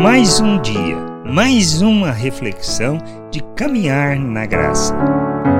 Mais 0.00 0.38
um 0.38 0.62
dia, 0.62 0.96
mais 1.26 1.82
uma 1.82 2.12
reflexão 2.12 2.98
de 3.32 3.42
caminhar 3.56 4.16
na 4.16 4.46
graça. 4.46 4.94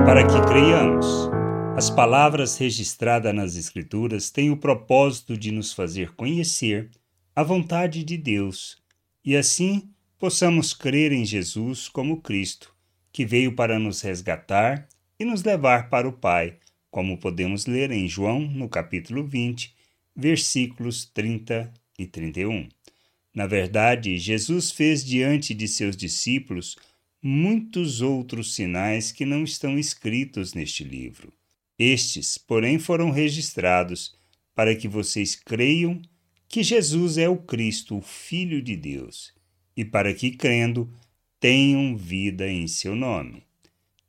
Para 0.05 0.25
que 0.25 0.41
creiamos. 0.47 1.29
As 1.75 1.89
palavras 1.89 2.57
registradas 2.57 3.35
nas 3.35 3.57
Escrituras 3.57 4.29
têm 4.29 4.49
o 4.49 4.55
propósito 4.55 5.35
de 5.35 5.51
nos 5.51 5.73
fazer 5.73 6.15
conhecer 6.15 6.89
a 7.35 7.43
vontade 7.43 8.01
de 8.01 8.15
Deus 8.15 8.81
e 9.25 9.35
assim 9.35 9.89
possamos 10.17 10.73
crer 10.73 11.11
em 11.11 11.25
Jesus 11.25 11.89
como 11.89 12.21
Cristo, 12.21 12.73
que 13.11 13.25
veio 13.25 13.53
para 13.53 13.77
nos 13.77 13.99
resgatar 13.99 14.87
e 15.19 15.25
nos 15.25 15.43
levar 15.43 15.89
para 15.89 16.07
o 16.07 16.13
Pai, 16.13 16.55
como 16.89 17.17
podemos 17.17 17.65
ler 17.65 17.91
em 17.91 18.07
João, 18.07 18.39
no 18.39 18.69
capítulo 18.69 19.27
20, 19.27 19.75
versículos 20.15 21.03
30 21.03 21.73
e 21.99 22.07
31. 22.07 22.69
Na 23.39 23.47
verdade, 23.47 24.17
Jesus 24.17 24.69
fez 24.69 25.01
diante 25.01 25.53
de 25.53 25.65
seus 25.65 25.95
discípulos 25.95 26.75
muitos 27.23 28.01
outros 28.01 28.53
sinais 28.53 29.13
que 29.13 29.23
não 29.23 29.45
estão 29.45 29.79
escritos 29.79 30.53
neste 30.53 30.83
livro. 30.83 31.31
Estes, 31.79 32.37
porém, 32.37 32.77
foram 32.77 33.11
registrados 33.11 34.13
para 34.53 34.75
que 34.75 34.89
vocês 34.89 35.35
creiam 35.35 36.01
que 36.49 36.61
Jesus 36.61 37.17
é 37.17 37.29
o 37.29 37.37
Cristo, 37.37 37.99
o 37.99 38.01
Filho 38.01 38.61
de 38.61 38.75
Deus, 38.75 39.33
e 39.73 39.85
para 39.85 40.13
que, 40.13 40.31
crendo, 40.31 40.91
tenham 41.39 41.95
vida 41.95 42.45
em 42.45 42.67
seu 42.67 42.93
nome. 42.93 43.43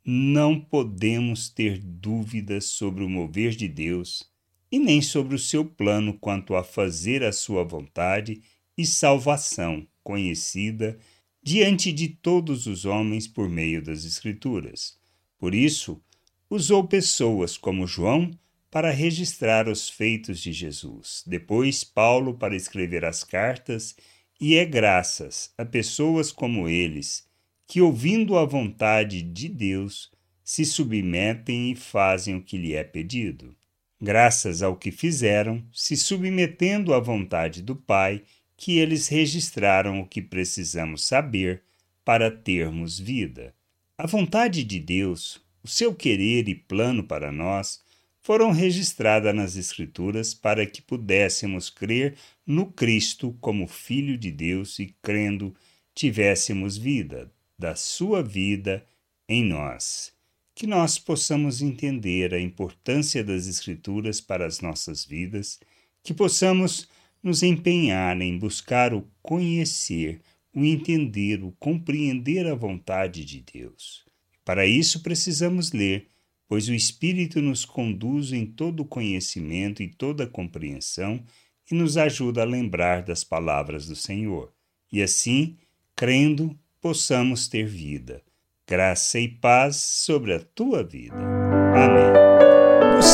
Não 0.04 0.58
podemos 0.58 1.48
ter 1.48 1.78
dúvidas 1.78 2.64
sobre 2.64 3.04
o 3.04 3.08
mover 3.08 3.52
de 3.52 3.68
Deus 3.68 4.28
e 4.72 4.80
nem 4.80 5.00
sobre 5.00 5.36
o 5.36 5.38
seu 5.38 5.64
plano 5.64 6.14
quanto 6.14 6.56
a 6.56 6.64
fazer 6.64 7.22
a 7.22 7.30
sua 7.30 7.62
vontade 7.62 8.42
e 8.80 8.86
salvação 8.86 9.86
conhecida 10.02 10.98
diante 11.42 11.92
de 11.92 12.08
todos 12.08 12.66
os 12.66 12.84
homens 12.84 13.28
por 13.28 13.48
meio 13.48 13.82
das 13.82 14.04
Escrituras. 14.04 14.98
Por 15.38 15.54
isso, 15.54 16.02
usou 16.48 16.86
pessoas 16.86 17.56
como 17.56 17.86
João 17.86 18.30
para 18.70 18.90
registrar 18.90 19.68
os 19.68 19.88
feitos 19.88 20.40
de 20.40 20.52
Jesus, 20.52 21.22
depois 21.26 21.84
Paulo 21.84 22.34
para 22.34 22.56
escrever 22.56 23.04
as 23.04 23.24
cartas, 23.24 23.96
e 24.40 24.54
é 24.54 24.64
graças 24.64 25.52
a 25.58 25.64
pessoas 25.64 26.32
como 26.32 26.68
eles 26.68 27.28
que, 27.66 27.80
ouvindo 27.80 28.36
a 28.36 28.44
vontade 28.44 29.22
de 29.22 29.48
Deus, 29.48 30.10
se 30.42 30.64
submetem 30.64 31.70
e 31.70 31.76
fazem 31.76 32.34
o 32.34 32.42
que 32.42 32.56
lhe 32.56 32.74
é 32.74 32.82
pedido. 32.82 33.54
Graças 34.02 34.62
ao 34.62 34.76
que 34.76 34.90
fizeram, 34.90 35.62
se 35.72 35.94
submetendo 35.96 36.94
à 36.94 36.98
vontade 36.98 37.62
do 37.62 37.76
Pai, 37.76 38.22
que 38.60 38.76
eles 38.78 39.08
registraram 39.08 40.00
o 40.00 40.06
que 40.06 40.20
precisamos 40.20 41.06
saber 41.06 41.62
para 42.04 42.30
termos 42.30 42.98
vida. 42.98 43.54
A 43.96 44.06
vontade 44.06 44.62
de 44.64 44.78
Deus, 44.78 45.40
o 45.62 45.66
seu 45.66 45.94
querer 45.94 46.46
e 46.46 46.54
plano 46.54 47.02
para 47.02 47.32
nós, 47.32 47.80
foram 48.20 48.50
registradas 48.50 49.34
nas 49.34 49.56
Escrituras 49.56 50.34
para 50.34 50.66
que 50.66 50.82
pudéssemos 50.82 51.70
crer 51.70 52.16
no 52.46 52.66
Cristo 52.66 53.34
como 53.40 53.66
Filho 53.66 54.18
de 54.18 54.30
Deus 54.30 54.78
e, 54.78 54.94
crendo, 55.00 55.54
tivéssemos 55.94 56.76
vida, 56.76 57.32
da 57.58 57.74
sua 57.74 58.22
vida 58.22 58.86
em 59.26 59.42
nós. 59.42 60.12
Que 60.54 60.66
nós 60.66 60.98
possamos 60.98 61.62
entender 61.62 62.34
a 62.34 62.40
importância 62.40 63.24
das 63.24 63.46
Escrituras 63.46 64.20
para 64.20 64.44
as 64.44 64.60
nossas 64.60 65.02
vidas, 65.02 65.58
que 66.02 66.12
possamos 66.12 66.86
nos 67.22 67.42
empenhar 67.42 68.20
em 68.20 68.38
buscar 68.38 68.94
o 68.94 69.06
conhecer, 69.22 70.20
o 70.54 70.64
entender, 70.64 71.42
o 71.44 71.52
compreender 71.52 72.46
a 72.46 72.54
vontade 72.54 73.24
de 73.24 73.44
Deus. 73.52 74.04
Para 74.44 74.66
isso 74.66 75.02
precisamos 75.02 75.72
ler, 75.72 76.06
pois 76.48 76.68
o 76.68 76.74
Espírito 76.74 77.40
nos 77.40 77.64
conduz 77.64 78.32
em 78.32 78.44
todo 78.44 78.80
o 78.80 78.86
conhecimento 78.86 79.82
e 79.82 79.88
toda 79.88 80.24
a 80.24 80.26
compreensão 80.26 81.22
e 81.70 81.74
nos 81.74 81.96
ajuda 81.96 82.42
a 82.42 82.46
lembrar 82.46 83.02
das 83.02 83.22
palavras 83.22 83.86
do 83.86 83.94
Senhor. 83.94 84.52
E 84.92 85.00
assim, 85.02 85.56
crendo, 85.94 86.58
possamos 86.80 87.46
ter 87.46 87.64
vida. 87.64 88.22
Graça 88.66 89.20
e 89.20 89.28
paz 89.28 89.76
sobre 89.76 90.34
a 90.34 90.40
tua 90.40 90.82
vida. 90.82 91.16
Amém. 91.16 92.29